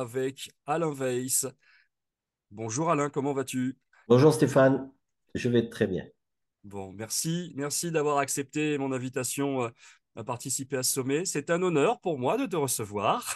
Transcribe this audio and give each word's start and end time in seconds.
avec 0.00 0.50
Alain 0.66 0.92
Weiss. 0.92 1.46
Bonjour 2.50 2.90
Alain, 2.90 3.10
comment 3.10 3.32
vas-tu? 3.32 3.78
Bonjour 4.08 4.32
Stéphane, 4.32 4.90
je 5.34 5.48
vais 5.48 5.68
très 5.68 5.86
bien. 5.86 6.04
Bon, 6.64 6.92
merci, 6.92 7.52
merci 7.54 7.90
d'avoir 7.90 8.18
accepté 8.18 8.76
mon 8.78 8.92
invitation 8.92 9.64
euh, 9.64 9.68
à 10.16 10.24
participer 10.24 10.78
à 10.78 10.82
ce 10.82 10.92
sommet. 10.92 11.24
C'est 11.24 11.50
un 11.50 11.62
honneur 11.62 12.00
pour 12.00 12.18
moi 12.18 12.36
de 12.36 12.46
te 12.46 12.56
recevoir. 12.56 13.34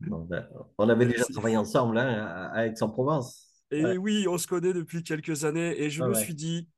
Ben, 0.00 0.48
on 0.78 0.88
avait 0.88 1.06
déjà 1.06 1.24
travaillé 1.24 1.56
ensemble 1.56 1.98
hein, 1.98 2.50
à 2.52 2.66
Aix-en-Provence. 2.66 3.64
Et 3.72 3.98
oui, 3.98 4.26
on 4.28 4.38
se 4.38 4.46
connaît 4.46 4.72
depuis 4.72 5.02
quelques 5.02 5.44
années 5.44 5.80
et 5.80 5.90
je 5.90 6.04
me 6.04 6.14
suis 6.14 6.34
dit, 6.34 6.68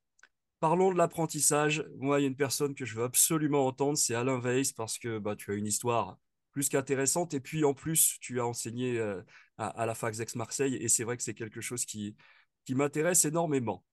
parlons 0.58 0.90
de 0.92 0.96
l'apprentissage. 0.96 1.84
Moi, 1.98 2.18
il 2.18 2.22
y 2.22 2.24
a 2.24 2.28
une 2.28 2.36
personne 2.36 2.74
que 2.74 2.86
je 2.86 2.96
veux 2.96 3.04
absolument 3.04 3.66
entendre, 3.66 3.98
c'est 3.98 4.14
Alain 4.14 4.40
Weiss, 4.40 4.72
parce 4.72 4.98
que 4.98 5.18
bah, 5.18 5.36
tu 5.36 5.52
as 5.52 5.54
une 5.54 5.66
histoire 5.66 6.16
plus 6.52 6.68
qu'intéressante. 6.68 7.34
Et 7.34 7.40
puis, 7.40 7.64
en 7.64 7.74
plus, 7.74 8.18
tu 8.20 8.40
as 8.40 8.46
enseigné 8.46 8.98
euh, 8.98 9.22
à, 9.58 9.86
la 9.86 9.94
fac 9.94 10.18
Aix-Marseille 10.18 10.76
et 10.76 10.88
c'est 10.88 11.04
vrai 11.04 11.16
que 11.16 11.22
c'est 11.22 11.34
quelque 11.34 11.60
chose 11.60 11.84
qui, 11.84 12.16
qui 12.64 12.74
m'intéresse 12.74 13.24
énormément. 13.24 13.84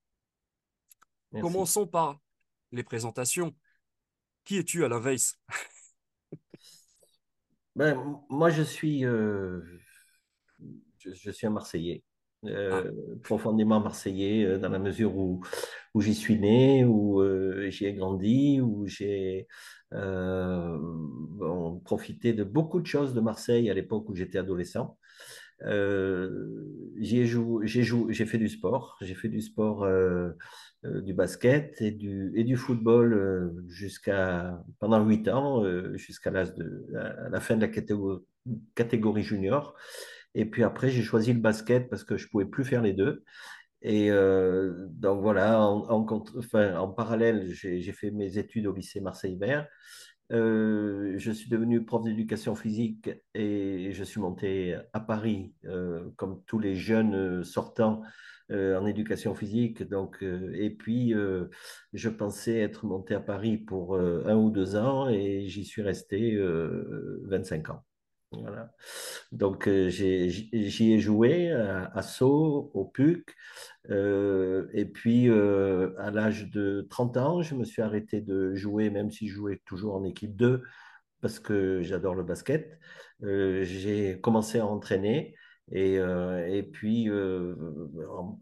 Commençons 1.40 1.86
par 1.86 2.20
les 2.72 2.82
présentations. 2.82 3.54
Qui 4.44 4.58
es-tu, 4.58 4.84
Alain 4.84 5.00
Weiss? 5.00 5.38
Ben, 7.74 8.22
Moi, 8.30 8.50
je 8.50 8.62
suis, 8.62 9.04
euh, 9.04 9.60
je, 10.98 11.30
suis 11.30 11.46
un 11.46 11.50
Marseillais. 11.50 12.02
Euh, 12.48 12.84
ah. 12.84 12.90
profondément 13.22 13.80
marseillais 13.80 14.44
euh, 14.44 14.58
dans 14.58 14.68
la 14.68 14.78
mesure 14.78 15.16
où, 15.16 15.42
où 15.94 16.00
j'y 16.00 16.14
suis 16.14 16.38
né, 16.38 16.84
où 16.84 17.22
j'y 17.68 17.86
ai 17.86 17.94
grandi, 17.94 18.60
où 18.60 18.86
j'ai 18.86 19.46
profité 21.84 22.32
de 22.32 22.44
beaucoup 22.44 22.80
de 22.80 22.86
choses 22.86 23.14
de 23.14 23.20
Marseille 23.20 23.70
à 23.70 23.74
l'époque 23.74 24.08
où 24.08 24.14
j'étais 24.14 24.38
adolescent. 24.38 24.98
j'ai 27.00 27.26
fait 28.26 28.38
du 28.38 28.48
sport, 28.48 28.96
j'ai 29.00 29.14
fait 29.14 29.28
du 29.28 29.40
sport 29.40 29.86
euh, 30.86 31.00
du 31.00 31.14
basket 31.14 31.80
et 31.80 31.90
du, 31.90 32.32
et 32.34 32.44
du 32.44 32.56
football 32.56 33.14
euh, 33.14 33.64
jusqu'à 33.66 34.62
pendant 34.78 35.02
huit 35.04 35.26
ans, 35.28 35.64
euh, 35.64 35.96
jusqu'à 35.96 36.30
la, 36.30 36.44
la, 37.30 37.40
fin 37.40 37.56
de 37.56 37.62
la 37.62 37.72
catégorie 38.74 39.22
junior. 39.22 39.74
Et 40.36 40.44
puis 40.44 40.62
après, 40.62 40.90
j'ai 40.90 41.02
choisi 41.02 41.32
le 41.32 41.40
basket 41.40 41.88
parce 41.90 42.04
que 42.04 42.16
je 42.16 42.26
ne 42.26 42.30
pouvais 42.30 42.44
plus 42.46 42.64
faire 42.64 42.82
les 42.82 42.92
deux. 42.92 43.24
Et 43.82 44.10
donc 44.10 45.20
voilà, 45.20 45.60
en, 45.60 46.88
parallèle, 46.96 47.46
j'ai 47.48 47.92
fait 47.92 48.10
mes 48.10 48.38
études 48.38 48.66
au 48.66 48.72
lycée 48.72 49.00
Marseille-Vert. 49.00 49.68
je 50.30 51.30
suis 51.32 51.48
devenu 51.48 51.84
prof 51.84 52.02
d'éducation 52.02 52.54
physique 52.56 53.10
et 53.34 53.92
je 53.92 54.04
suis 54.04 54.20
monté 54.20 54.76
à 54.92 55.00
Paris, 55.00 55.54
comme 56.16 56.42
tous 56.46 56.58
les 56.58 56.74
jeunes 56.74 57.44
sortants 57.44 58.02
euh, 58.52 58.78
en 58.78 58.86
éducation 58.86 59.34
physique. 59.34 59.82
Donc, 59.82 60.22
euh, 60.22 60.52
et 60.54 60.70
puis, 60.70 61.12
euh, 61.14 61.46
je 61.92 62.08
pensais 62.08 62.58
être 62.60 62.86
monté 62.86 63.12
à 63.14 63.20
Paris 63.20 63.58
pour 63.58 63.96
un 63.96 64.36
ou 64.36 64.50
deux 64.50 64.76
ans 64.76 65.08
et 65.08 65.48
j'y 65.48 65.64
suis 65.64 65.82
resté 65.82 66.38
25 67.24 67.70
ans. 67.70 67.85
Donc, 69.32 69.68
j'y 69.68 70.92
ai 70.92 70.98
joué 70.98 71.50
à, 71.52 72.02
Sceaux, 72.02 72.70
au 72.74 72.84
PUC. 72.84 73.34
et 73.90 74.84
puis, 74.92 75.28
à 75.30 76.10
l'âge 76.10 76.50
de 76.50 76.86
30 76.90 77.16
ans, 77.16 77.42
je 77.42 77.54
me 77.54 77.64
suis 77.64 77.82
arrêté 77.82 78.20
de 78.20 78.54
jouer, 78.54 78.90
même 78.90 79.10
si 79.10 79.28
je 79.28 79.34
jouais 79.34 79.62
toujours 79.64 79.94
en 79.96 80.04
équipe 80.04 80.36
2, 80.36 80.62
parce 81.20 81.38
que 81.40 81.82
j'adore 81.82 82.14
le 82.14 82.24
basket. 82.24 82.78
j'ai 83.20 84.18
commencé 84.22 84.58
à 84.58 84.66
entraîner. 84.66 85.34
Et, 85.72 85.98
euh, 85.98 86.46
et 86.46 86.62
puis 86.62 87.08
euh, 87.08 87.54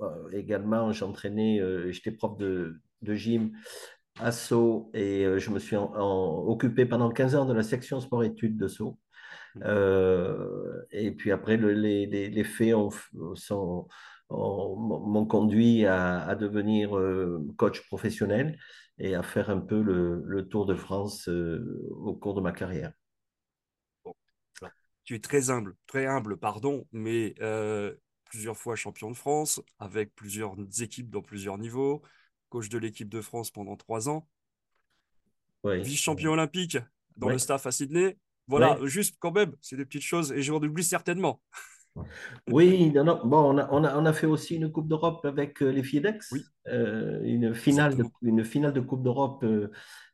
euh, 0.00 0.28
également, 0.32 0.92
j'entraînais, 0.92 1.60
j'étais 1.90 2.12
prof 2.12 2.36
de, 2.36 2.80
de 3.02 3.14
gym 3.14 3.52
à 4.20 4.30
Sceaux 4.32 4.90
et 4.94 5.24
je 5.38 5.50
me 5.50 5.58
suis 5.58 5.76
occupé 5.76 6.86
pendant 6.86 7.10
15 7.10 7.34
ans 7.34 7.44
de 7.46 7.54
la 7.54 7.62
section 7.62 8.00
sport-études 8.00 8.56
de 8.56 8.68
Sceaux. 8.68 8.98
Mmh. 9.56 9.62
et 10.90 11.12
puis 11.12 11.30
après, 11.30 11.56
les, 11.56 12.06
les, 12.06 12.28
les, 12.28 12.44
faits 12.44 12.74
m'ont 14.30 15.26
conduit 15.26 15.86
à, 15.86 16.26
à 16.26 16.34
devenir 16.34 16.98
coach 17.56 17.86
professionnel 17.86 18.58
et 18.98 19.14
à 19.14 19.22
faire 19.22 19.50
un 19.50 19.60
peu 19.60 19.80
le, 19.80 20.22
le 20.24 20.48
Tour 20.48 20.66
de 20.66 20.74
France 20.74 21.28
au 21.28 22.14
cours 22.14 22.34
de 22.34 22.40
ma 22.40 22.52
carrière 22.52 22.92
tu 25.04 25.14
es 25.14 25.20
très 25.20 25.50
humble, 25.50 25.76
très 25.86 26.06
humble, 26.06 26.36
pardon, 26.38 26.86
mais 26.90 27.34
euh, 27.40 27.94
plusieurs 28.24 28.56
fois 28.56 28.74
champion 28.74 29.10
de 29.10 29.16
France, 29.16 29.60
avec 29.78 30.14
plusieurs 30.14 30.56
équipes 30.80 31.10
dans 31.10 31.22
plusieurs 31.22 31.58
niveaux, 31.58 32.02
coach 32.48 32.68
de 32.68 32.78
l'équipe 32.78 33.08
de 33.08 33.20
France 33.20 33.50
pendant 33.50 33.76
trois 33.76 34.08
ans, 34.08 34.26
vice-champion 35.64 36.32
olympique 36.32 36.78
dans 37.16 37.28
le 37.28 37.38
staff 37.38 37.66
à 37.66 37.72
Sydney. 37.72 38.18
Voilà, 38.46 38.78
juste 38.84 39.16
quand 39.18 39.32
même, 39.32 39.52
c'est 39.60 39.76
des 39.76 39.84
petites 39.84 40.02
choses 40.02 40.32
et 40.32 40.42
j'en 40.42 40.56
oublie 40.56 40.84
certainement. 40.84 41.40
Oui, 42.50 42.90
non, 42.90 43.04
non. 43.04 43.20
Bon, 43.24 43.54
on 43.54 43.56
a, 43.56 43.68
on, 43.70 43.84
a, 43.84 43.96
on 43.96 44.04
a, 44.04 44.12
fait 44.12 44.26
aussi 44.26 44.56
une 44.56 44.72
Coupe 44.72 44.88
d'Europe 44.88 45.24
avec 45.24 45.62
euh, 45.62 45.68
les 45.70 45.84
FIDEX, 45.84 46.32
oui. 46.32 46.42
Euh, 46.66 47.20
une, 47.22 47.54
finale 47.54 47.94
de, 47.94 48.04
une 48.22 48.44
finale 48.44 48.72
de 48.72 48.80
Coupe 48.80 49.04
d'Europe 49.04 49.44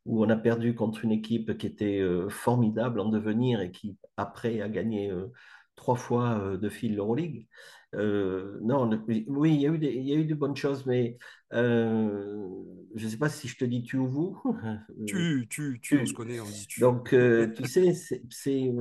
où 0.06 0.24
on 0.24 0.28
a 0.30 0.36
perdu 0.36 0.74
contre 0.74 1.04
une 1.04 1.12
équipe 1.12 1.56
qui 1.58 1.66
était 1.66 1.98
euh, 1.98 2.28
formidable 2.28 3.00
en 3.00 3.08
devenir 3.08 3.60
et 3.60 3.70
qui, 3.70 3.96
après, 4.16 4.60
a 4.60 4.68
gagné 4.68 5.10
euh, 5.10 5.32
trois 5.80 5.96
fois 5.96 6.38
euh, 6.38 6.56
de 6.58 6.68
fil 6.68 6.94
l'Euroleague. 6.94 7.46
non, 7.94 8.90
oui, 9.26 9.54
il 9.54 9.60
y, 9.60 9.66
a 9.66 9.70
eu 9.70 9.78
des, 9.78 9.92
il 9.92 10.06
y 10.06 10.12
a 10.12 10.16
eu 10.16 10.26
de 10.26 10.34
bonnes 10.34 10.56
choses, 10.56 10.84
mais 10.84 11.16
je 11.50 13.04
ne 13.04 13.08
sais 13.08 13.16
pas 13.16 13.30
si 13.30 13.48
je 13.48 13.56
te 13.56 13.64
dis 13.64 13.82
tu 13.82 13.96
ou 13.96 14.06
vous. 14.06 14.42
Tu, 15.06 15.46
tu, 15.48 15.80
tu, 15.82 16.00
on 16.00 16.06
se 16.06 16.12
connaît, 16.12 16.38
on 16.38 16.44
dit 16.44 16.66
tu. 16.68 16.80
Donc, 16.80 17.08
tu 17.10 17.64
sais, 17.64 17.94
c'est 17.94 18.72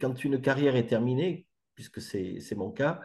quand 0.00 0.24
une 0.24 0.40
carrière 0.40 0.74
est 0.76 0.86
terminée, 0.86 1.46
puisque 1.74 2.00
c'est 2.00 2.54
mon 2.56 2.70
cas, 2.70 3.00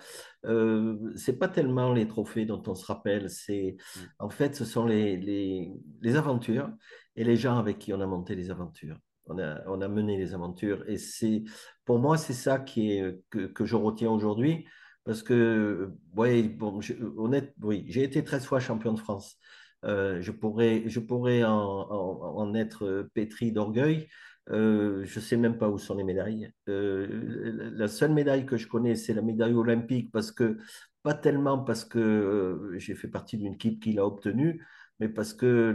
euh, 0.45 0.97
c'est 1.15 1.37
pas 1.37 1.47
tellement 1.47 1.93
les 1.93 2.07
trophées 2.07 2.45
dont 2.45 2.61
on 2.67 2.75
se 2.75 2.85
rappelle, 2.85 3.29
c'est 3.29 3.77
mm. 3.95 3.99
en 4.19 4.29
fait 4.29 4.55
ce 4.55 4.65
sont 4.65 4.85
les, 4.85 5.17
les, 5.17 5.71
les, 6.01 6.15
aventures 6.15 6.69
et 7.15 7.23
les 7.23 7.35
gens 7.35 7.57
avec 7.57 7.79
qui 7.79 7.93
on 7.93 8.01
a 8.01 8.07
monté 8.07 8.35
les 8.35 8.51
aventures. 8.51 8.97
On 9.29 9.81
a, 9.81 9.87
mené 9.87 10.17
les 10.17 10.33
aventures 10.33 10.83
et 10.89 10.97
c'est 10.97 11.43
pour 11.85 11.99
moi 11.99 12.17
c'est 12.17 12.33
ça 12.33 12.59
qui 12.59 12.93
est 12.93 13.21
que, 13.29 13.45
que 13.47 13.65
je 13.65 13.75
retiens 13.75 14.09
aujourd'hui 14.09 14.65
parce 15.05 15.23
que 15.23 15.91
ouais, 16.15 16.43
bon, 16.43 16.79
honnête, 17.17 17.53
oui, 17.61 17.85
j'ai 17.87 18.03
été 18.03 18.23
13 18.23 18.45
fois 18.45 18.59
champion 18.59 18.93
de 18.93 18.99
France. 18.99 19.37
Euh, 19.85 20.21
je 20.21 20.31
pourrais, 20.31 20.83
je 20.87 20.99
pourrais 20.99 21.43
en, 21.43 21.51
en, 21.51 22.53
être 22.53 23.09
pétri 23.13 23.51
d'orgueil, 23.51 24.07
euh, 24.51 25.05
je 25.05 25.19
ne 25.19 25.23
sais 25.23 25.37
même 25.37 25.57
pas 25.57 25.69
où 25.69 25.77
sont 25.77 25.95
les 25.95 26.03
médailles. 26.03 26.51
Euh, 26.67 27.71
la 27.75 27.87
seule 27.87 28.13
médaille 28.13 28.45
que 28.45 28.57
je 28.57 28.67
connais, 28.67 28.95
c'est 28.95 29.13
la 29.13 29.21
médaille 29.21 29.53
olympique, 29.53 30.11
parce 30.11 30.31
que, 30.31 30.57
pas 31.03 31.13
tellement 31.13 31.59
parce 31.59 31.85
que 31.85 31.99
euh, 31.99 32.77
j'ai 32.77 32.95
fait 32.95 33.07
partie 33.07 33.37
d'une 33.37 33.53
équipe 33.53 33.81
qui 33.81 33.93
l'a 33.93 34.05
obtenue, 34.05 34.65
mais 34.99 35.09
parce 35.09 35.33
que 35.33 35.71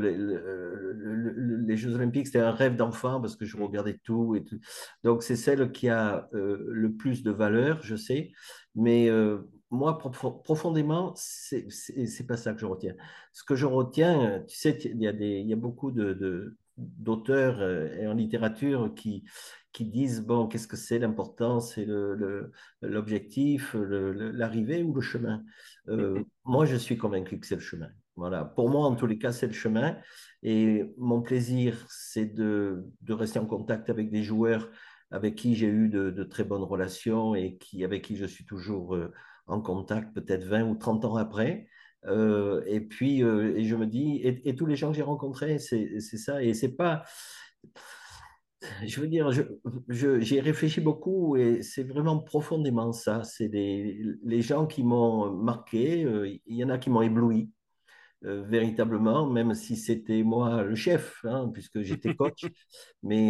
les, 1.66 1.76
Jeux 1.76 1.94
olympiques, 1.94 2.26
c'était 2.26 2.40
un 2.40 2.50
rêve 2.50 2.76
d'enfant, 2.76 3.20
parce 3.20 3.36
que 3.36 3.44
je 3.44 3.56
regardais 3.56 3.98
tout. 4.04 4.36
Et 4.36 4.44
tout. 4.44 4.58
Donc, 5.02 5.22
c'est 5.22 5.36
celle 5.36 5.72
qui 5.72 5.88
a 5.88 6.28
le 6.32 6.92
plus 6.92 7.22
de 7.22 7.30
valeur, 7.30 7.82
je 7.82 7.96
sais. 7.96 8.32
Mais 8.74 9.10
moi, 9.70 9.98
profondément, 9.98 11.12
c'est 11.16 11.66
n'est 11.96 12.26
pas 12.26 12.36
ça 12.36 12.54
que 12.54 12.60
je 12.60 12.66
retiens. 12.66 12.94
Ce 13.32 13.44
que 13.44 13.56
je 13.56 13.66
retiens, 13.66 14.42
tu 14.46 14.56
sais, 14.56 14.78
il 14.84 15.00
y, 15.00 15.08
a 15.08 15.12
des, 15.12 15.40
il 15.40 15.48
y 15.48 15.52
a 15.52 15.56
beaucoup 15.56 15.90
de 15.90 16.56
d'auteurs 16.76 17.60
euh, 17.60 18.10
en 18.10 18.14
littérature 18.14 18.92
qui, 18.96 19.24
qui 19.72 19.84
disent 19.84 20.22
bon, 20.22 20.48
qu'est-ce 20.48 20.66
que 20.66 20.76
c'est 20.76 20.98
l'importance 20.98 21.74
c'est 21.74 21.86
l'objectif, 22.82 23.74
l'arrivée 23.74 24.82
ou 24.82 24.92
le 24.94 25.00
chemin? 25.00 25.44
Euh, 25.88 26.22
moi, 26.44 26.64
je 26.64 26.76
suis 26.76 26.96
convaincu 26.96 27.38
que 27.38 27.46
c'est 27.46 27.54
le 27.56 27.60
chemin. 27.60 27.90
Voilà. 28.16 28.44
Pour 28.44 28.70
moi, 28.70 28.86
en 28.86 28.94
tous 28.94 29.06
les 29.06 29.18
cas, 29.18 29.32
c'est 29.32 29.46
le 29.46 29.52
chemin. 29.52 29.96
Et 30.42 30.84
mon 30.98 31.22
plaisir, 31.22 31.84
c'est 31.88 32.26
de, 32.26 32.86
de, 33.02 33.12
rester 33.12 33.38
en 33.38 33.46
contact 33.46 33.90
avec 33.90 34.10
des 34.10 34.22
joueurs 34.22 34.70
avec 35.10 35.36
qui 35.36 35.54
j'ai 35.54 35.68
eu 35.68 35.88
de, 35.88 36.10
de, 36.10 36.24
très 36.24 36.44
bonnes 36.44 36.62
relations 36.64 37.34
et 37.34 37.56
qui, 37.56 37.84
avec 37.84 38.02
qui 38.02 38.16
je 38.16 38.24
suis 38.24 38.44
toujours 38.44 38.94
euh, 38.96 39.12
en 39.46 39.60
contact, 39.60 40.14
peut-être 40.14 40.44
20 40.44 40.64
ou 40.64 40.74
30 40.74 41.04
ans 41.04 41.16
après. 41.16 41.68
Euh, 42.06 42.62
et 42.66 42.80
puis, 42.80 43.22
euh, 43.22 43.56
et 43.56 43.64
je 43.64 43.76
me 43.76 43.86
dis, 43.86 44.20
et, 44.22 44.54
tous 44.54 44.66
les 44.66 44.76
gens 44.76 44.90
que 44.90 44.96
j'ai 44.96 45.02
rencontrés, 45.02 45.58
c'est 45.58 45.98
ça. 46.00 46.42
Et 46.42 46.54
c'est 46.54 46.74
pas. 46.76 47.04
Je 48.86 49.00
veux 49.00 49.08
dire, 49.08 49.30
j'ai 49.88 50.40
réfléchi 50.40 50.80
beaucoup 50.80 51.36
et 51.36 51.62
c'est 51.62 51.84
vraiment 51.84 52.18
profondément 52.18 52.92
ça. 52.92 53.22
C'est 53.22 53.48
les 53.48 54.42
gens 54.42 54.66
qui 54.66 54.82
m'ont 54.82 55.30
marqué. 55.30 56.04
Euh, 56.04 56.28
il 56.46 56.56
y 56.56 56.64
en 56.64 56.70
a 56.70 56.78
qui 56.78 56.90
m'ont 56.90 57.02
ébloui. 57.02 57.50
Véritablement, 58.24 59.28
même 59.30 59.54
si 59.54 59.76
c'était 59.76 60.22
moi 60.22 60.62
le 60.62 60.74
chef, 60.74 61.20
hein, 61.24 61.50
puisque 61.52 61.82
j'étais 61.82 62.14
coach. 62.16 62.46
Mais 63.02 63.28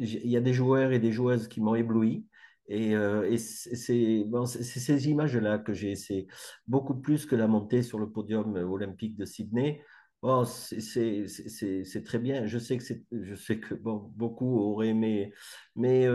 il 0.00 0.28
y 0.30 0.36
a 0.36 0.40
des 0.40 0.52
joueurs 0.54 0.92
et 0.92 0.98
des 0.98 1.12
joueuses 1.12 1.48
qui 1.48 1.60
m'ont 1.60 1.74
ébloui. 1.74 2.26
Et, 2.70 2.92
et 2.92 3.38
c'est 3.38 4.24
bon, 4.26 4.44
ces 4.46 5.08
images-là 5.08 5.58
que 5.58 5.72
j'ai, 5.72 5.96
c'est 5.96 6.26
beaucoup 6.66 6.94
plus 6.94 7.24
que 7.26 7.34
la 7.36 7.46
montée 7.46 7.82
sur 7.82 7.98
le 7.98 8.10
podium 8.10 8.54
olympique 8.56 9.16
de 9.16 9.24
Sydney. 9.24 9.82
Bon, 10.22 10.44
c'est 10.44 12.02
très 12.04 12.18
bien. 12.18 12.46
Je 12.46 12.58
sais 12.58 12.76
que, 12.78 12.84
je 13.12 13.34
sais 13.34 13.58
que 13.60 13.74
bon, 13.74 14.12
beaucoup 14.16 14.58
auraient 14.58 14.88
aimé, 14.88 15.32
mais, 15.76 16.06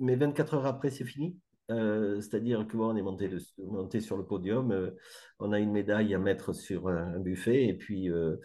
mais 0.00 0.16
24 0.16 0.54
heures 0.54 0.66
après, 0.66 0.90
c'est 0.90 1.04
fini. 1.04 1.36
Euh, 1.70 2.20
c'est-à-dire 2.20 2.66
qu'on 2.68 2.94
est 2.94 3.02
monté, 3.02 3.30
monté, 3.58 4.00
sur 4.00 4.18
le 4.18 4.26
podium, 4.26 4.70
euh, 4.70 4.90
on 5.38 5.52
a 5.52 5.58
une 5.58 5.72
médaille 5.72 6.14
à 6.14 6.18
mettre 6.18 6.52
sur 6.52 6.88
un, 6.88 7.18
buffet 7.18 7.64
et 7.66 7.74
puis, 7.74 8.10
euh, 8.10 8.36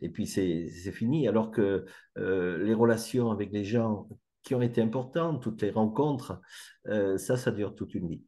et 0.00 0.10
puis 0.10 0.26
c'est 0.26 0.92
fini. 0.92 1.26
Alors 1.26 1.50
que 1.50 1.86
les 2.16 2.74
relations 2.74 3.30
avec 3.30 3.52
les 3.52 3.64
gens 3.64 4.08
qui 4.42 4.54
ont 4.54 4.62
été 4.62 4.80
importantes, 4.80 5.42
toutes 5.42 5.62
les 5.62 5.70
rencontres, 5.70 6.40
ça, 6.84 7.36
ça 7.36 7.50
dure 7.50 7.74
toute 7.74 7.94
une 7.94 8.08
vie. 8.08 8.22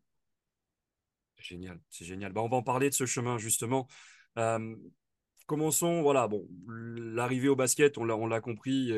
Génial, 1.37 1.81
c'est 1.89 2.05
génial. 2.05 2.33
Bah, 2.33 2.43
on 2.43 2.49
va 2.49 2.59
en 2.59 2.63
parler 2.63 2.91
de 2.91 2.95
ce 2.95 3.07
chemin 3.07 3.39
justement. 3.39 3.87
commençons, 5.47 6.03
voilà, 6.03 6.29
bon, 6.29 6.47
l'arrivée 6.67 7.49
au 7.49 7.57
basket, 7.57 7.99
on 7.99 8.05
l'a 8.05 8.41
compris, 8.41 8.93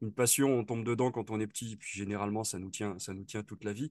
une 0.00 0.12
passion, 0.12 0.58
on 0.58 0.64
tombe 0.64 0.84
dedans 0.84 1.10
quand 1.10 1.30
on 1.30 1.40
est 1.40 1.46
petit, 1.46 1.76
puis 1.76 1.90
généralement 1.98 2.44
ça 2.44 2.58
nous 2.58 2.70
tient, 2.70 2.98
ça 2.98 3.14
nous 3.14 3.24
tient 3.24 3.42
toute 3.42 3.64
la 3.64 3.72
vie. 3.72 3.90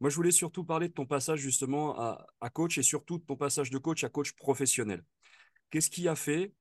Moi, 0.00 0.10
je 0.10 0.16
voulais 0.16 0.30
surtout 0.30 0.64
parler 0.64 0.88
de 0.88 0.92
ton 0.92 1.06
passage 1.06 1.40
justement 1.40 1.98
à, 1.98 2.50
coach 2.50 2.76
et 2.78 2.82
surtout 2.82 3.18
de 3.18 3.24
ton 3.24 3.36
passage 3.36 3.70
de 3.70 3.78
coach 3.78 4.04
à 4.04 4.08
coach 4.08 4.32
professionnel. 4.32 5.02
Qu'est-ce 5.70 5.90
qui 5.90 6.06
a 6.06 6.14
fait 6.14 6.52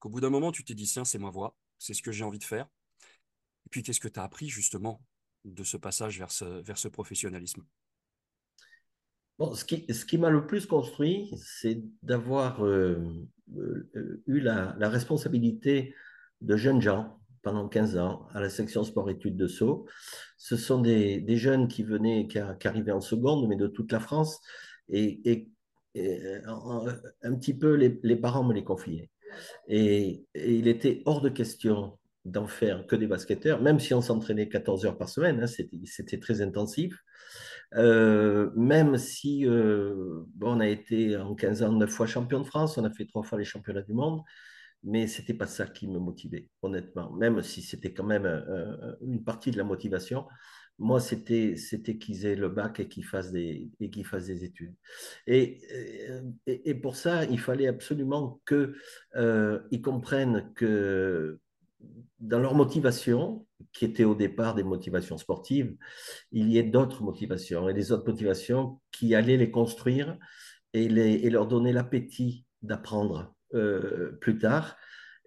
qu'au 0.00 0.08
bout 0.08 0.20
d'un 0.20 0.30
moment, 0.30 0.50
tu 0.50 0.64
t'es 0.64 0.74
dit, 0.74 0.86
tiens, 0.86 1.04
c'est 1.04 1.18
ma 1.18 1.30
voie, 1.30 1.56
c'est 1.78 1.94
ce 1.94 2.02
que 2.02 2.10
j'ai 2.10 2.24
envie 2.24 2.40
de 2.40 2.44
faire 2.44 2.66
Et 3.66 3.68
puis, 3.70 3.82
qu'est-ce 3.82 4.00
que 4.00 4.08
tu 4.08 4.18
as 4.18 4.24
appris 4.24 4.48
justement 4.48 5.04
de 5.44 5.62
ce 5.62 5.76
passage 5.76 6.18
vers 6.18 6.30
ce, 6.32 6.88
professionnalisme? 6.88 7.64
Bon, 9.38 9.54
Ce 9.54 9.64
qui, 9.64 10.18
m'a 10.18 10.30
le 10.30 10.46
plus 10.46 10.66
construit, 10.66 11.32
c'est 11.36 11.80
d'avoir 12.02 12.64
euh, 12.64 13.24
euh, 13.56 14.22
eu 14.26 14.40
la 14.40 14.88
responsabilité 14.88 15.94
de 16.40 16.56
jeunes 16.56 16.82
gens 16.82 17.21
pendant 17.42 17.68
15 17.68 17.98
ans 17.98 18.26
à 18.32 18.40
la 18.40 18.48
section 18.48 18.84
sport-études 18.84 19.36
de 19.36 19.46
Sceaux. 19.46 19.86
Ce 20.38 20.56
sont 20.56 20.80
des, 20.80 21.24
jeunes 21.36 21.68
qui 21.68 21.82
venaient, 21.82 22.26
qui, 22.26 22.38
arrivaient 22.38 22.92
en 22.92 23.00
seconde, 23.00 23.48
mais 23.48 23.56
de 23.56 23.66
toute 23.66 23.92
la 23.92 24.00
France. 24.00 24.40
Et, 24.88 25.48
un 25.94 27.34
petit 27.34 27.54
peu, 27.54 27.74
les, 27.74 28.16
parents 28.16 28.44
me 28.44 28.54
les 28.54 28.64
confiaient. 28.64 29.10
Et, 29.68 30.24
il 30.34 30.68
était 30.68 31.02
hors 31.04 31.20
de 31.20 31.28
question 31.28 31.98
d'en 32.24 32.46
faire 32.46 32.86
que 32.86 32.94
des 32.94 33.08
basketteurs, 33.08 33.60
même 33.60 33.80
si 33.80 33.94
on 33.94 34.00
s'entraînait 34.00 34.48
14 34.48 34.86
heures 34.86 34.96
par 34.96 35.08
semaine, 35.08 35.42
hein, 35.42 35.46
c'était 35.46 36.20
très 36.20 36.40
intensif. 36.40 37.02
Euh, 37.74 38.50
même 38.54 38.98
si 38.98 39.46
euh, 39.46 40.24
on 40.42 40.60
a 40.60 40.68
été 40.68 41.16
en 41.16 41.34
15 41.34 41.62
ans 41.62 41.72
9 41.72 41.90
fois 41.90 42.06
champion 42.06 42.40
de 42.40 42.46
France, 42.46 42.76
on 42.76 42.84
a 42.84 42.90
fait 42.90 43.06
trois 43.06 43.22
fois 43.22 43.38
les 43.38 43.44
championnats 43.44 43.82
du 43.82 43.94
monde, 43.94 44.20
mais 44.82 45.06
c'était 45.06 45.34
pas 45.34 45.46
ça 45.46 45.66
qui 45.66 45.86
me 45.88 45.98
motivait, 45.98 46.48
honnêtement. 46.62 47.12
Même 47.12 47.42
si 47.42 47.62
c'était 47.62 47.92
quand 47.92 48.04
même 48.04 48.26
une 49.00 49.22
partie 49.24 49.50
de 49.50 49.58
la 49.58 49.64
motivation, 49.64 50.26
moi, 50.78 51.00
c'était 51.00 51.56
c'était 51.56 51.96
qu'ils 51.98 52.26
aient 52.26 52.34
le 52.34 52.48
bac 52.48 52.80
et 52.80 52.88
qu'ils 52.88 53.04
fassent 53.04 53.30
des 53.30 53.70
et 53.78 53.90
qu'ils 53.90 54.06
fassent 54.06 54.26
des 54.26 54.44
études. 54.44 54.74
Et, 55.26 55.60
et, 56.46 56.70
et, 56.70 56.74
pour 56.74 56.96
ça, 56.96 57.24
il 57.24 57.38
fallait 57.38 57.68
absolument 57.68 58.40
qu'ils 58.46 58.74
euh, 59.16 59.60
comprennent 59.82 60.52
que 60.54 61.38
dans 62.20 62.38
leur 62.38 62.54
motivation, 62.54 63.46
qui 63.72 63.84
était 63.84 64.04
au 64.04 64.14
départ 64.14 64.54
des 64.54 64.62
motivations 64.62 65.18
sportives, 65.18 65.76
il 66.30 66.48
y 66.50 66.58
ait 66.58 66.62
d'autres 66.62 67.02
motivations 67.02 67.68
et 67.68 67.74
des 67.74 67.92
autres 67.92 68.08
motivations 68.08 68.80
qui 68.92 69.14
allaient 69.14 69.36
les 69.36 69.50
construire 69.50 70.18
et, 70.72 70.88
les, 70.88 71.14
et 71.14 71.30
leur 71.30 71.46
donner 71.46 71.72
l'appétit 71.72 72.46
d'apprendre 72.62 73.34
euh, 73.54 74.12
plus 74.20 74.38
tard. 74.38 74.76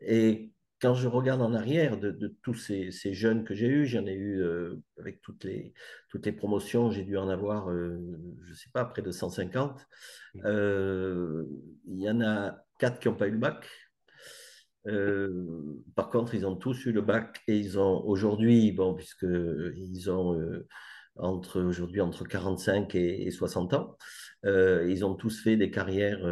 Et 0.01 0.51
quand 0.81 0.95
je 0.95 1.07
regarde 1.07 1.42
en 1.42 1.54
arrière 1.54 1.98
de, 1.98 2.36
tous 2.42 2.56
ces, 2.56 2.92
jeunes 3.13 3.44
que 3.44 3.54
j'ai 3.54 3.68
eus, 3.68 3.86
j'en 3.86 4.06
ai 4.07 4.13
eu 4.13 4.42
euh, 4.42 4.81
avec 5.00 5.22
toutes 5.22 5.44
les, 5.44 5.74
toutes 6.10 6.25
les 6.25 6.31
promotions, 6.31 6.89
j'ai 6.89 7.04
dû 7.04 7.18
en 7.18 7.30
avoir, 7.30 7.69
euh, 7.69 8.00
je 8.44 8.50
ne 8.50 8.56
sais 8.56 8.69
pas, 8.74 8.83
près 8.86 9.01
de 9.01 9.12
150. 9.12 9.88
Il 10.36 10.42
y 11.88 12.10
en 12.10 12.22
a 12.22 12.66
quatre 12.80 13.00
qui 13.00 13.07
n'ont 13.07 13.16
pas 13.16 13.27
eu 13.27 13.31
le 13.31 13.38
bac. 13.38 13.68
par 15.95 16.10
contre, 16.10 16.36
ils 16.36 16.45
ont 16.45 16.56
tous 16.56 16.86
eu 16.86 16.92
le 16.92 17.01
bac 17.01 17.42
et 17.48 17.57
ils 17.57 17.80
ont 17.80 18.04
aujourd'hui, 18.06 18.71
bon, 18.71 18.95
puisqu'ils 18.95 20.10
ont 20.12 20.39
entre 21.18 21.62
aujourd'hui 21.62 22.01
entre 22.01 22.25
45 22.25 22.94
et, 22.95 23.28
et 23.28 23.31
60 23.31 23.74
ans, 23.75 23.98
ils 24.44 25.06
ont 25.06 25.16
tous 25.16 25.42
fait 25.42 25.57
des 25.57 25.71
carrières 25.71 26.25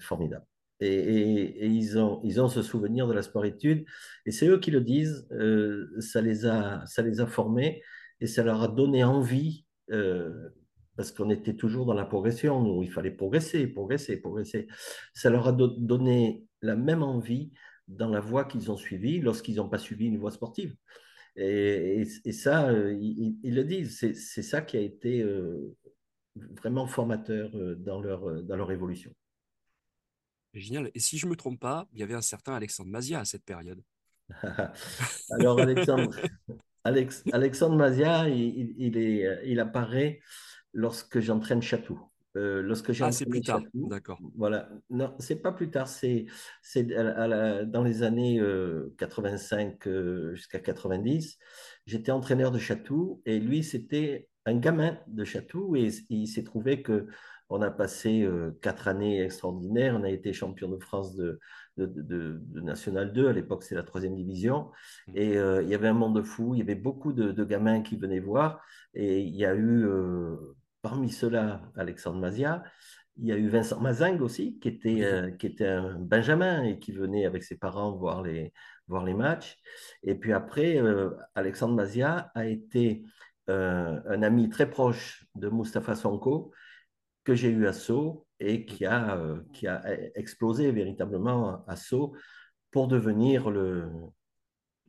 formidables. 0.00 0.46
Et, 0.80 1.66
ils, 1.66 1.98
ont, 1.98 2.20
ils 2.24 2.40
ont 2.40 2.48
ce 2.48 2.62
souvenir 2.62 3.06
de 3.06 3.12
la 3.12 3.22
sport-étude. 3.22 3.84
Et 4.26 4.32
c'est 4.32 4.48
eux 4.48 4.58
qui 4.58 4.70
le 4.70 4.80
disent. 4.80 5.26
Euh, 5.32 5.88
ça, 6.00 6.20
les 6.20 6.46
a, 6.46 6.84
ça 6.86 7.02
les 7.02 7.20
a 7.20 7.26
formés 7.26 7.82
et 8.20 8.26
ça 8.26 8.42
leur 8.42 8.62
a 8.62 8.68
donné 8.68 9.04
envie, 9.04 9.66
euh, 9.90 10.50
parce 10.96 11.12
qu'on 11.12 11.30
était 11.30 11.54
toujours 11.54 11.86
dans 11.86 11.94
la 11.94 12.04
progression, 12.04 12.60
où 12.78 12.82
il 12.82 12.90
fallait 12.90 13.10
progresser, 13.10 13.66
progresser, 13.66 14.20
progresser. 14.20 14.68
Ça 15.14 15.30
leur 15.30 15.48
a 15.48 15.52
donné 15.52 16.46
la 16.62 16.76
même 16.76 17.02
envie 17.02 17.52
dans 17.88 18.08
la 18.08 18.20
voie 18.20 18.44
qu'ils 18.44 18.70
ont 18.70 18.76
suivie 18.76 19.20
lorsqu'ils 19.20 19.56
n'ont 19.56 19.68
pas 19.68 19.78
suivi 19.78 20.06
une 20.06 20.18
voie 20.18 20.30
sportive. 20.30 20.74
Et, 21.36 22.04
et, 22.24 22.32
ça, 22.32 22.68
euh, 22.68 22.92
ils, 22.92 23.38
ils, 23.42 23.54
le 23.54 23.64
disent, 23.64 23.98
c'est 23.98 24.42
ça 24.42 24.62
qui 24.62 24.76
a 24.76 24.80
été 24.80 25.24
vraiment 26.36 26.86
formateur 26.86 27.50
dans 27.76 28.00
leur, 28.00 28.42
dans 28.42 28.56
leur 28.56 28.70
évolution. 28.70 29.12
Génial. 30.54 30.90
Et 30.94 31.00
si 31.00 31.18
je 31.18 31.26
ne 31.26 31.30
me 31.30 31.36
trompe 31.36 31.60
pas, 31.60 31.86
il 31.92 32.00
y 32.00 32.02
avait 32.02 32.14
un 32.14 32.22
certain 32.22 32.54
Alexandre 32.54 32.90
Mazia 32.90 33.20
à 33.20 33.24
cette 33.24 33.44
période. 33.44 33.82
Alors, 35.30 35.60
Alexandre, 35.60 36.14
Alexandre 36.84 37.76
Mazia, 37.76 38.28
il, 38.28 38.96
est, 38.96 39.40
il 39.46 39.60
apparaît 39.60 40.20
lorsque 40.72 41.20
j'entraîne 41.20 41.62
Chatou. 41.62 42.00
Euh, 42.36 42.62
lorsque 42.62 42.90
ah, 43.00 43.12
c'est 43.12 43.26
plus 43.26 43.42
tard, 43.42 43.62
d'accord. 43.74 44.18
Voilà, 44.36 44.68
non, 44.90 45.14
c'est 45.20 45.40
pas 45.40 45.52
plus 45.52 45.70
tard, 45.70 45.86
c'est, 45.86 46.26
dans 46.74 47.82
les 47.84 48.02
années 48.02 48.42
85 48.98 49.86
euh, 49.86 49.90
euh, 49.90 50.34
jusqu'à 50.34 50.58
90. 50.58 51.38
J'étais 51.86 52.10
entraîneur 52.10 52.50
de 52.50 52.58
Chatou 52.58 53.22
et 53.24 53.38
lui, 53.38 53.62
c'était 53.62 54.28
un 54.46 54.56
gamin 54.56 54.98
de 55.06 55.24
Chatou 55.24 55.76
et 55.76 55.90
il 56.10 56.26
s'est 56.26 56.42
trouvé 56.42 56.82
que 56.82 57.06
on 57.50 57.62
a 57.62 57.70
passé 57.70 58.22
euh, 58.22 58.56
quatre 58.62 58.88
années 58.88 59.22
extraordinaires. 59.22 59.96
On 59.98 60.04
a 60.04 60.10
été 60.10 60.32
champion 60.32 60.68
de 60.68 60.78
France 60.78 61.14
de, 61.14 61.38
de, 61.76 62.60
National 62.60 63.12
2. 63.12 63.28
À 63.28 63.32
l'époque, 63.32 63.64
c'est 63.64 63.74
la 63.74 63.82
troisième 63.82 64.14
division. 64.14 64.70
Mmh. 65.08 65.12
Et 65.16 65.36
euh, 65.36 65.62
il 65.62 65.68
y 65.68 65.74
avait 65.74 65.88
un 65.88 65.94
monde 65.94 66.22
fou. 66.22 66.54
Il 66.54 66.58
y 66.58 66.62
avait 66.62 66.74
beaucoup 66.74 67.12
de, 67.12 67.44
gamins 67.44 67.82
qui 67.82 67.96
venaient 67.96 68.20
voir. 68.20 68.64
Et 68.94 69.20
il 69.20 69.34
y 69.36 69.44
a 69.44 69.54
eu, 69.54 69.84
euh, 69.86 70.36
parmi 70.82 71.10
ceux-là, 71.10 71.62
Alexandre 71.76 72.18
Mazia. 72.18 72.62
Il 73.16 73.26
y 73.26 73.32
a 73.32 73.36
eu 73.36 73.48
Vincent 73.48 73.80
Mazing 73.80 74.18
aussi, 74.20 74.58
qui 74.58 74.66
était, 74.66 75.36
qui 75.38 75.46
était 75.46 75.68
un 75.68 76.00
Benjamin 76.00 76.64
et 76.64 76.80
qui 76.80 76.90
venait 76.90 77.26
avec 77.26 77.44
ses 77.44 77.56
parents 77.56 77.92
voir 77.92 78.22
les, 78.22 78.52
voir 78.88 79.04
les 79.04 79.14
matchs. 79.14 79.56
Et 80.02 80.16
puis 80.16 80.32
après, 80.32 80.82
Alexandre 81.36 81.76
Mazia 81.76 82.32
a 82.34 82.46
été 82.46 83.04
un 83.46 84.22
ami 84.24 84.48
très 84.48 84.68
proche 84.68 85.26
de 85.36 85.48
Mustapha 85.48 85.94
Sonko 85.94 86.50
que 87.24 87.34
j'ai 87.34 87.50
eu 87.50 87.66
à 87.66 87.72
Sceaux 87.72 88.26
et 88.40 88.64
qui 88.64 88.84
a, 88.84 89.16
euh, 89.16 89.40
qui 89.52 89.66
a 89.66 89.82
explosé 90.14 90.70
véritablement 90.72 91.64
à 91.66 91.76
Sceaux 91.76 92.14
pour 92.70 92.88
devenir 92.88 93.50
le, 93.50 93.88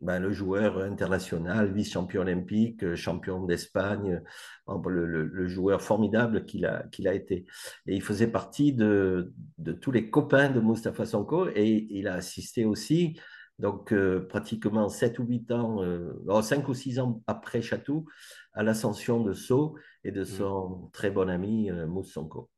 ben, 0.01 0.20
le 0.20 0.32
joueur 0.32 0.80
international, 0.80 1.72
vice-champion 1.72 2.22
olympique, 2.22 2.84
euh, 2.84 2.96
champion 2.96 3.44
d'Espagne, 3.46 4.22
le, 4.68 5.06
le, 5.06 5.48
joueur 5.48 5.82
formidable 5.82 6.46
qu'il 6.46 6.65
a, 6.65 6.84
qu'il 6.92 7.08
a 7.08 7.13
été. 7.13 7.46
Et 7.88 7.96
il 7.96 8.01
faisait 8.01 8.27
partie 8.27 8.74
de, 8.74 9.34
de 9.58 9.72
tous 9.72 9.92
les 9.92 10.10
copains 10.10 10.50
de 10.50 10.60
Mustafa 10.60 11.06
Sonko 11.06 11.48
et 11.48 11.88
il 11.89 12.08
a 12.08 12.15
assisté 12.15 12.65
aussi, 12.65 13.20
donc 13.58 13.94
euh, 13.94 14.27
pratiquement 14.27 14.89
7 14.89 15.20
ou 15.20 15.25
8 15.25 15.51
ans, 15.51 16.42
5 16.42 16.68
ou 16.68 16.74
6 16.74 17.00
ans 17.00 17.24
après 17.25 17.62
Chatou, 17.62 18.06
à 18.55 18.63
l'ascension 18.63 19.21
de 19.21 19.33
Sceaux 19.33 19.77
et 20.03 20.12
de 20.12 20.21
mm. 20.21 20.25
son 20.25 20.89
très 20.93 21.12
bon 21.12 21.29
ami 21.29 21.69
euh, 21.69 21.85
Moussonko. 21.85 22.50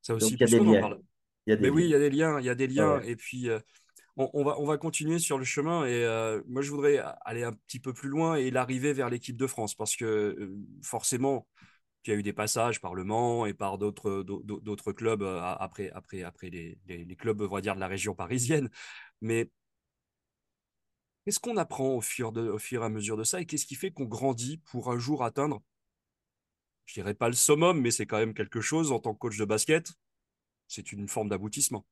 Ça 0.00 0.14
aussi, 0.14 0.34
il 0.34 0.40
y 0.40 0.44
a 0.44 0.46
des 0.46 0.60
liens. 0.60 0.98
Mais 1.46 1.68
oui, 1.68 1.84
il 1.84 1.90
y 1.90 1.94
a 1.94 1.98
des 1.98 2.10
liens, 2.10 2.40
il 2.40 2.46
y 2.46 2.50
a 2.50 2.54
des 2.54 2.68
liens. 2.68 3.00
Et 3.02 3.16
puis, 3.16 3.50
euh, 3.50 3.58
on, 4.16 4.44
va, 4.44 4.58
on 4.58 4.64
va 4.64 4.78
continuer 4.78 5.18
sur 5.18 5.36
le 5.36 5.44
chemin. 5.44 5.84
Et 5.84 6.04
euh, 6.04 6.40
moi, 6.46 6.62
je 6.62 6.70
voudrais 6.70 7.02
aller 7.24 7.42
un 7.42 7.52
petit 7.52 7.80
peu 7.80 7.92
plus 7.92 8.08
loin 8.08 8.36
et 8.36 8.50
l'arrivée 8.50 8.92
vers 8.92 9.10
l'équipe 9.10 9.36
de 9.36 9.46
France. 9.46 9.74
Parce 9.74 9.96
que 9.96 10.54
forcément, 10.82 11.46
il 12.04 12.10
y 12.10 12.12
a 12.14 12.16
eu 12.16 12.22
des 12.22 12.32
passages 12.32 12.80
par 12.80 12.94
Le 12.94 13.04
Mans 13.04 13.44
et 13.44 13.52
par 13.52 13.76
d'autres, 13.76 14.22
d'autres 14.22 14.92
clubs 14.92 15.22
après, 15.22 15.90
après, 15.90 16.22
après 16.22 16.48
les, 16.48 16.78
les, 16.86 17.16
clubs, 17.16 17.42
on 17.42 17.48
va 17.48 17.60
dire, 17.60 17.74
de 17.74 17.80
la 17.80 17.88
région 17.88 18.14
parisienne. 18.14 18.70
Mais 19.20 19.50
qu'est-ce 21.24 21.40
qu'on 21.40 21.56
apprend 21.56 21.94
au 21.94 22.00
fur, 22.00 22.32
de, 22.32 22.48
au 22.48 22.58
fur 22.58 22.82
et 22.82 22.86
à 22.86 22.88
mesure 22.88 23.16
de 23.16 23.24
ça 23.24 23.40
et 23.40 23.46
qu'est-ce 23.46 23.66
qui 23.66 23.74
fait 23.74 23.90
qu'on 23.90 24.04
grandit 24.04 24.58
pour 24.66 24.90
un 24.90 24.98
jour 24.98 25.24
atteindre? 25.24 25.62
Je 26.86 26.94
dirais 26.94 27.14
pas 27.14 27.28
le 27.28 27.34
summum, 27.34 27.80
mais 27.80 27.90
c'est 27.90 28.06
quand 28.06 28.18
même 28.18 28.34
quelque 28.34 28.60
chose 28.60 28.90
en 28.92 28.98
tant 28.98 29.14
que 29.14 29.18
coach 29.18 29.38
de 29.38 29.44
basket. 29.44 29.92
C'est 30.66 30.92
une 30.92 31.08
forme 31.08 31.28
d'aboutissement. 31.28 31.86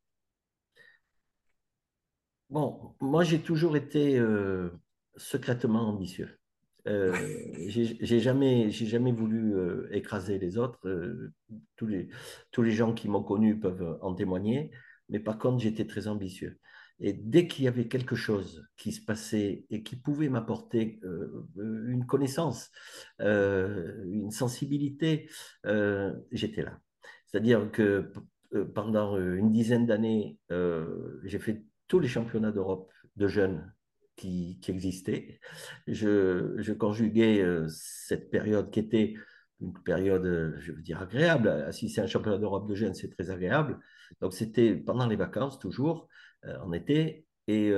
Bon, 2.50 2.94
moi 3.00 3.24
j'ai 3.24 3.40
toujours 3.40 3.76
été 3.76 4.18
euh, 4.18 4.70
secrètement 5.16 5.88
ambitieux. 5.88 6.38
Euh, 6.86 7.14
j'ai 7.68 8.20
jamais, 8.20 8.70
j'ai 8.70 8.86
jamais 8.86 9.12
voulu 9.12 9.54
euh, 9.54 9.88
écraser 9.92 10.38
les 10.38 10.58
autres. 10.58 10.88
Euh, 10.88 11.32
tous, 11.76 11.86
les, 11.86 12.08
tous 12.50 12.62
les 12.62 12.72
gens 12.72 12.94
qui 12.94 13.08
m'ont 13.08 13.22
connu 13.22 13.58
peuvent 13.58 13.98
en 14.02 14.14
témoigner. 14.14 14.70
Mais 15.08 15.20
par 15.20 15.38
contre, 15.38 15.62
j'étais 15.62 15.86
très 15.86 16.08
ambitieux. 16.08 16.58
Et 17.00 17.12
dès 17.12 17.46
qu'il 17.46 17.64
y 17.64 17.68
avait 17.68 17.86
quelque 17.86 18.16
chose 18.16 18.66
qui 18.76 18.92
se 18.92 19.04
passait 19.04 19.64
et 19.70 19.82
qui 19.82 19.96
pouvait 19.96 20.28
m'apporter 20.28 21.00
une 21.56 22.06
connaissance, 22.06 22.70
une 23.20 24.30
sensibilité, 24.30 25.30
j'étais 26.32 26.62
là. 26.62 26.80
C'est-à-dire 27.26 27.70
que 27.70 28.12
pendant 28.74 29.16
une 29.16 29.52
dizaine 29.52 29.86
d'années, 29.86 30.38
j'ai 31.24 31.38
fait 31.38 31.62
tous 31.86 32.00
les 32.00 32.08
championnats 32.08 32.52
d'Europe 32.52 32.90
de 33.16 33.28
jeunes 33.28 33.72
qui, 34.18 34.58
existait. 34.68 35.40
Je, 35.86 36.54
je 36.58 36.72
conjuguais 36.72 37.40
euh, 37.40 37.66
cette 37.70 38.30
période 38.30 38.70
qui 38.70 38.80
était 38.80 39.14
une 39.60 39.72
période, 39.82 40.26
euh, 40.26 40.56
je 40.58 40.72
veux 40.72 40.82
dire, 40.82 41.00
agréable. 41.00 41.48
Ah, 41.48 41.72
si 41.72 41.88
c'est 41.88 42.00
un 42.00 42.06
championnat 42.06 42.38
d'Europe 42.38 42.68
de 42.68 42.74
jeunes, 42.74 42.94
c'est 42.94 43.10
très 43.10 43.30
agréable. 43.30 43.78
Donc, 44.20 44.34
c'était 44.34 44.74
pendant 44.74 45.06
les 45.06 45.16
vacances, 45.16 45.58
toujours, 45.58 46.08
euh, 46.08 46.08
en 46.44 46.72
été. 46.72 47.24
Et, 47.46 47.68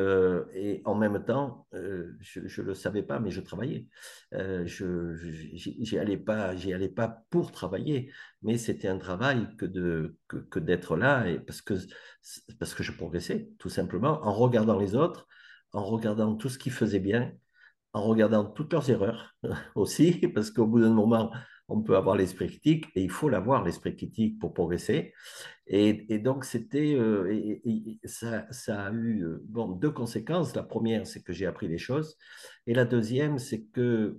et, 0.55 0.83
en 0.85 0.97
même 0.97 1.25
temps, 1.25 1.69
je 1.73 2.40
ne 2.61 2.67
le 2.67 2.75
savais 2.75 3.05
pas, 3.05 3.21
mais 3.21 3.31
je 3.31 3.40
travaillais. 3.40 3.87
je 4.33 5.93
n'y 5.93 5.99
allais, 5.99 6.17
pas, 6.17 6.49
allais 6.49 6.88
pas 6.88 7.25
pour 7.31 7.52
travailler, 7.52 8.12
mais 8.43 8.59
c'était 8.59 8.88
un 8.88 8.99
travail 8.99 9.47
que, 9.59 9.67
de, 9.67 10.17
que, 10.26 10.38
que 10.38 10.59
d'être 10.59 10.97
là, 10.97 11.29
et 11.29 11.38
parce, 11.38 11.62
que, 11.62 11.75
parce 12.59 12.75
que 12.75 12.83
je 12.83 12.90
progressais, 12.90 13.49
tout 13.61 13.69
simplement, 13.69 14.21
en 14.25 14.33
regardant 14.33 14.76
les 14.76 14.97
autres, 14.97 15.29
en 15.73 15.85
regardant 15.85 16.35
tout 16.35 16.49
ce 16.49 16.59
qu'ils 16.59 16.73
faisaient 16.73 16.99
bien, 16.99 17.33
en 17.93 18.02
regardant 18.02 18.45
toutes 18.45 18.73
leurs 18.73 18.90
erreurs 18.90 19.35
aussi, 19.75 20.14
parce 20.35 20.50
qu'au 20.50 20.67
bout 20.67 20.81
d'un 20.81 20.95
moment, 20.95 21.33
on 21.71 21.83
peut 21.83 21.97
avoir 21.97 22.17
l'esprit 22.17 22.49
critique 22.49 22.87
et 22.95 23.03
il 23.03 23.11
faut 23.11 23.29
l'avoir, 23.29 23.65
l'esprit 23.65 23.97
critique, 23.97 24.39
pour 24.39 24.53
progresser. 24.53 25.15
Et, 25.67 26.19
donc, 26.19 26.45
c'était, 26.45 26.95
euh, 26.95 27.33
ça, 28.05 28.47
a 28.69 28.93
eu 28.93 29.25
euh, 29.25 29.45
deux 29.77 29.93
conséquences. 29.93 30.55
La 30.57 30.65
première, 30.65 31.07
c'est 31.07 31.23
que 31.23 31.33
j'ai 31.33 31.47
appris 31.47 31.69
les 31.69 31.79
choses. 31.79 32.19
Et 32.67 32.75
la 32.75 32.85
deuxième, 32.85 33.39
c'est 33.39 33.62
que 33.67 34.19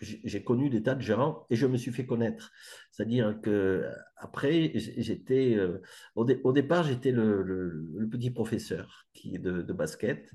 j'ai 0.00 0.42
connu 0.42 0.70
des 0.70 0.82
tas 0.82 0.94
de 0.94 1.02
gens 1.02 1.46
et 1.50 1.56
je 1.56 1.66
me 1.66 1.76
suis 1.76 1.92
fait 1.92 2.06
connaître. 2.06 2.50
C'est-à-dire 2.90 3.38
que 3.42 3.84
après, 4.16 4.72
j'étais 4.74 5.54
euh, 5.56 5.82
au, 6.14 6.52
départ, 6.52 6.84
j'étais 6.84 7.12
le, 7.12 8.08
petit 8.10 8.30
professeur 8.30 9.06
qui 9.12 9.38
de, 9.38 9.62
basket, 9.72 10.30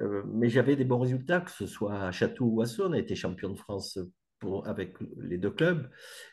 euh, 0.00 0.22
mais 0.26 0.48
j'avais 0.48 0.76
des 0.76 0.84
bons 0.84 1.00
résultats, 1.00 1.40
que 1.40 1.50
ce 1.50 1.66
soit 1.66 2.02
à 2.02 2.12
Château 2.12 2.46
ou 2.46 2.62
à 2.62 2.66
Saône, 2.66 2.92
on 2.92 2.94
a 2.94 2.98
été 2.98 3.14
champion 3.14 3.50
de 3.50 3.58
France 3.58 3.98
avec 4.64 4.94
les 5.18 5.38
deux 5.38 5.50
clubs, 5.50 5.88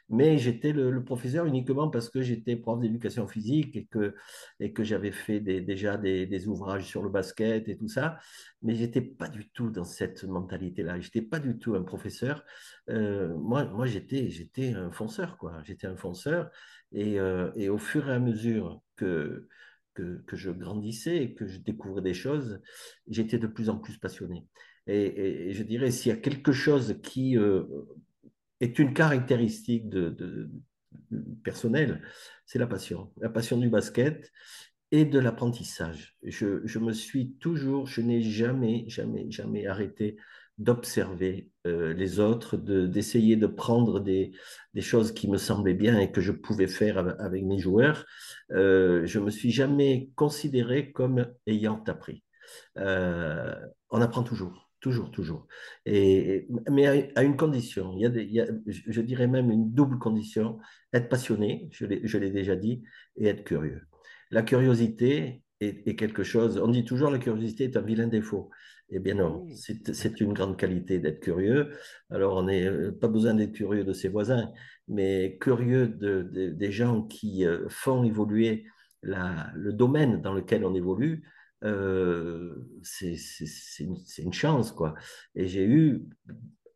mais 0.09 0.37
j'étais 0.37 0.71
le, 0.71 1.03
professeur 1.03 1.45
uniquement 1.45 1.89
parce 1.89 2.09
que 2.09 2.21
j'étais 2.21 2.55
prof 2.55 2.79
d'éducation 2.79 3.27
physique 3.27 3.75
et 3.75 3.85
que, 3.85 4.15
et 4.59 4.73
que 4.73 4.83
j'avais 4.83 5.11
fait 5.11 5.39
déjà 5.39 5.97
des, 5.97 6.47
ouvrages 6.47 6.85
sur 6.85 7.03
le 7.03 7.09
basket 7.09 7.67
et 7.67 7.77
tout 7.77 7.87
ça, 7.87 8.19
mais 8.61 8.75
j'étais 8.75 9.01
pas 9.01 9.27
du 9.27 9.49
tout 9.49 9.69
dans 9.69 9.83
cette 9.83 10.23
mentalité-là. 10.23 10.99
J'étais 10.99 11.21
pas 11.21 11.39
du 11.39 11.57
tout 11.57 11.75
un 11.75 11.83
professeur. 11.83 12.43
Euh, 12.89 13.35
moi, 13.35 13.65
moi 13.65 13.85
j'étais, 13.85 14.29
j'étais 14.29 14.73
un 14.73 14.91
fonceur, 14.91 15.37
quoi. 15.37 15.61
J'étais 15.63 15.87
un 15.87 15.97
fonceur 15.97 16.51
et, 16.91 17.19
euh, 17.19 17.51
et, 17.55 17.69
au 17.69 17.77
fur 17.77 18.09
et 18.09 18.13
à 18.13 18.19
mesure 18.19 18.81
que, 18.95 19.47
que, 19.95 20.23
que 20.27 20.35
je 20.35 20.51
grandissais 20.51 21.17
et 21.17 21.33
que 21.33 21.47
je 21.47 21.59
découvrais 21.59 22.01
des 22.01 22.13
choses, 22.13 22.61
j'étais 23.07 23.39
de 23.39 23.47
plus 23.47 23.69
en 23.69 23.77
plus 23.77 23.97
passionné. 23.97 24.45
Et, 24.87 25.51
je 25.53 25.63
dirais, 25.63 25.91
s'il 25.91 26.11
y 26.11 26.15
a 26.15 26.17
quelque 26.17 26.51
chose 26.51 26.99
qui 27.01 27.37
euh, 27.37 27.63
est 28.59 28.77
une 28.79 28.93
caractéristique 28.93 29.85
personnelle, 31.43 32.01
c'est 32.45 32.59
la 32.59 32.67
passion. 32.67 33.11
La 33.19 33.29
passion 33.29 33.57
du 33.57 33.69
basket 33.69 34.31
et 34.91 35.05
de 35.05 35.19
l'apprentissage. 35.19 36.15
Je, 36.23 36.79
me 36.79 36.93
suis 36.93 37.33
toujours, 37.39 37.87
je 37.87 38.01
n'ai 38.01 38.21
jamais, 38.21 38.85
jamais, 38.87 39.29
jamais 39.31 39.65
arrêté 39.65 40.17
d'observer 40.57 41.49
euh, 41.67 41.93
les 41.93 42.19
autres, 42.19 42.55
d'essayer 42.55 43.35
de, 43.35 43.47
prendre 43.47 43.99
des, 43.99 44.31
choses 44.79 45.11
qui 45.11 45.27
me 45.27 45.37
semblaient 45.37 45.73
bien 45.73 45.99
et 45.99 46.11
que 46.11 46.21
je 46.21 46.31
pouvais 46.31 46.67
faire 46.67 46.97
avec, 47.19 47.43
mes 47.43 47.57
joueurs. 47.57 48.05
Euh, 48.51 49.05
je 49.05 49.19
me 49.19 49.31
suis 49.31 49.51
jamais 49.51 50.11
considéré 50.15 50.91
comme 50.91 51.27
ayant 51.47 51.83
appris. 51.87 52.23
On 52.77 54.01
apprend 54.01 54.23
toujours. 54.23 54.64
Toujours, 54.85 55.09
toujours. 55.09 55.47
Et, 55.87 56.47
mais 56.69 57.09
à, 57.15 57.23
une 57.23 57.35
condition, 57.35 57.93
il 57.95 58.01
y, 58.01 58.05
a 58.05 58.09
des, 58.09 58.21
il 58.21 58.33
y 58.33 58.39
a, 58.39 58.45
je 58.67 59.01
dirais 59.01 59.25
même 59.25 59.49
une 59.49 59.73
double 59.73 59.97
condition, 59.97 60.59
être 60.93 61.09
passionné, 61.09 61.69
je 61.71 61.87
l'ai 61.87 62.29
déjà 62.29 62.55
dit, 62.55 62.83
et 63.17 63.25
être 63.25 63.43
curieux. 63.43 63.81
La 64.29 64.43
curiosité 64.43 65.41
est, 65.59 65.87
est, 65.87 65.95
quelque 65.95 66.21
chose, 66.21 66.59
on 66.59 66.67
dit 66.67 66.85
toujours 66.85 67.09
la 67.09 67.17
curiosité 67.17 67.63
est 67.63 67.77
un 67.77 67.81
vilain 67.81 68.05
défaut. 68.05 68.51
Eh 68.89 68.99
bien 68.99 69.15
non, 69.15 69.47
c'est 69.55 70.21
une 70.21 70.33
grande 70.33 70.55
qualité 70.55 70.99
d'être 70.99 71.19
curieux. 71.19 71.71
Alors 72.11 72.35
on 72.35 72.43
n'a 72.43 72.53
euh, 72.53 72.91
pas 72.91 73.07
besoin 73.07 73.33
d'être 73.33 73.53
curieux 73.53 73.85
de 73.85 73.93
ses 73.93 74.09
voisins, 74.09 74.51
mais 74.87 75.39
curieux 75.41 75.87
de, 75.87 76.21
de, 76.31 76.49
des 76.49 76.71
gens 76.71 77.01
qui 77.01 77.43
euh, 77.43 77.67
font 77.69 78.03
évoluer 78.03 78.65
la, 79.01 79.49
le 79.55 79.73
domaine 79.73 80.21
dans 80.21 80.35
lequel 80.35 80.63
on 80.63 80.75
évolue, 80.75 81.23
euh, 81.63 82.55
c'est 82.83 83.15
une, 83.79 83.97
une, 84.19 84.33
chance, 84.33 84.71
quoi. 84.71 84.95
Et 85.35 85.47
j'ai 85.47 85.65
eu, 85.65 86.03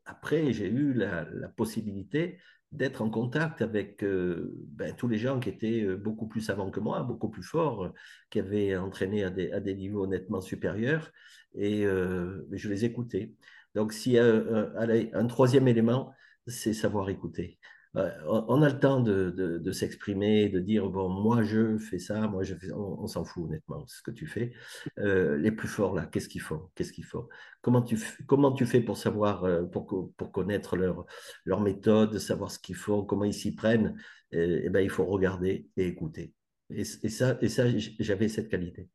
après, 0.06 0.54
j'ai 0.54 0.68
eu 0.68 0.94
la, 0.94 1.26
possibilité 1.56 2.40
d'être 2.72 3.02
en 3.02 3.10
contact 3.10 3.62
avec 3.62 4.04
euh, 4.04 4.54
ben, 4.70 4.96
tous 4.96 5.08
les 5.08 5.18
gens 5.18 5.40
qui 5.40 5.50
étaient 5.50 5.82
euh, 5.84 5.98
beaucoup 5.98 6.28
plus 6.28 6.42
savants 6.42 6.72
que 6.72 6.80
moi, 6.80 7.04
beaucoup 7.04 7.30
plus 7.30 7.44
forts, 7.44 7.92
qui 8.30 8.40
avaient 8.40 8.78
entraîné 8.78 9.24
à 9.24 9.30
des, 9.30 9.52
à 9.52 9.60
des 9.60 9.76
niveaux 9.76 10.08
nettement 10.08 10.42
supérieurs, 10.42 11.12
et 11.56 11.84
je 11.84 12.70
les 12.70 12.86
écoutais. 12.86 13.34
Donc, 13.76 13.92
s'il 13.94 14.18
un 14.20 15.28
troisième 15.28 15.68
élément, 15.68 16.14
c'est 16.48 16.74
savoir 16.74 17.10
écouter 17.10 17.60
on 17.96 18.62
a 18.62 18.70
le 18.70 18.80
temps 18.80 19.00
de, 19.00 19.72
s'exprimer, 19.72 20.50
de 20.50 20.60
dire 20.60 20.90
bon, 20.90 21.10
moi 21.10 21.44
je 21.44 21.78
fais 21.78 21.98
ça, 21.98 22.28
moi 22.28 22.44
je 22.44 22.56
fais 22.56 22.72
On, 22.72 23.08
s'en 23.08 23.26
fout 23.26 23.46
honnêtement, 23.46 23.86
ce 23.88 24.02
que 24.02 24.12
tu 24.12 24.28
fais. 24.28 24.54
Euh, 25.00 25.38
les 25.38 25.52
plus 25.52 25.68
forts 25.68 25.96
là, 25.96 26.06
qu'est-ce 26.06 26.30
qu'ils 26.30 26.42
font? 26.42 26.70
Qu'est-ce 26.76 26.94
qu'ils 26.94 27.06
font? 27.06 27.28
Comment 27.62 27.82
tu, 27.82 27.98
comment 28.28 28.52
tu 28.52 28.66
fais 28.66 28.82
pour 28.82 28.98
savoir, 28.98 29.44
euh, 29.44 29.64
pour, 29.64 30.14
pour 30.16 30.32
connaître 30.32 30.78
leur, 30.78 31.06
leur 31.46 31.62
méthode, 31.62 32.18
savoir 32.20 32.52
ce 32.52 32.60
qu'ils 32.60 32.76
font, 32.76 33.04
comment 33.04 33.26
ils 33.26 33.34
s'y 33.34 33.56
prennent? 33.56 33.98
Et, 34.32 34.64
eh 34.66 34.70
ben, 34.70 34.82
il 34.82 34.90
faut 34.90 35.06
regarder 35.06 35.68
et 35.76 35.88
écouter. 35.88 36.34
Et, 36.70 36.84
ça, 36.84 37.38
et 37.42 37.50
ça 37.50 37.66
j'avais 38.00 38.30
cette 38.30 38.50
qualité. 38.50 38.88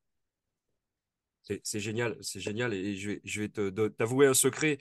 C'est 1.62 1.80
génial, 1.80 2.16
c'est 2.20 2.40
génial. 2.40 2.72
Et 2.72 2.96
je 2.96 3.18
je 3.24 3.42
vais 3.42 3.48
t'avouer 3.90 4.26
un 4.26 4.34
secret. 4.34 4.78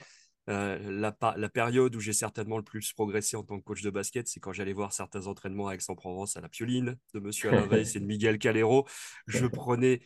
Euh, 0.49 0.77
la, 0.91 1.15
la, 1.37 1.49
période 1.49 1.95
où 1.95 2.01
j'ai 2.01 2.11
certainement 2.11 2.57
le 2.57 2.63
plus 2.63 2.91
progressé 2.91 3.37
en 3.37 3.43
tant 3.43 3.59
que 3.59 3.63
coach 3.63 3.81
de 3.81 3.89
basket, 3.89 4.27
c'est 4.27 4.41
quand 4.41 4.51
j'allais 4.51 4.73
voir 4.73 4.91
certains 4.91 5.27
entraînements 5.27 5.69
à 5.69 5.75
Aix-en-Provence 5.75 6.35
à 6.35 6.41
la 6.41 6.49
Pioline 6.49 6.97
de 7.13 7.19
Monsieur 7.21 7.49
Alain 7.49 7.65
Weiss 7.67 7.95
et 7.95 8.01
de 8.01 8.05
Miguel 8.05 8.37
Calero. 8.39 8.85
Je 9.25 9.45
prenais 9.47 10.01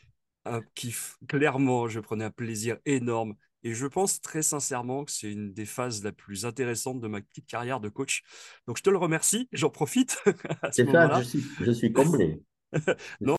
un 0.45 0.61
kiff, 0.75 1.17
clairement, 1.27 1.87
je 1.87 1.99
prenais 1.99 2.25
un 2.25 2.31
plaisir 2.31 2.77
énorme. 2.85 3.35
Et 3.63 3.73
je 3.73 3.87
pense 3.87 4.21
très 4.21 4.43
sincèrement 4.43 5.03
que 5.03 5.11
c'est 5.11 5.31
une 5.31 5.53
des 5.53 5.65
phases 5.65 6.03
la 6.03 6.11
plus 6.11 6.45
intéressantes 6.45 7.01
de 7.01 7.07
ma 7.07 7.19
petite 7.21 7.47
carrière 7.47 7.79
de 7.79 7.89
coach. 7.89 8.21
Donc 8.67 8.77
je 8.77 8.83
te 8.83 8.89
le 8.89 8.97
remercie, 8.97 9.49
j'en 9.51 9.71
profite. 9.71 10.23
C'est 10.71 10.89
ça, 10.89 11.19
je 11.19 11.27
suis, 11.27 11.43
je 11.61 11.71
suis 11.71 11.91
comblé. 11.91 12.43
non, 13.21 13.35